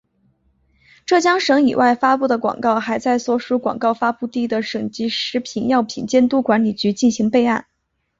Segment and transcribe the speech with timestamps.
[1.05, 7.67] 浙江省以外发布的广告还在所属广告发布地的省级食品药品监督管理局进行备案。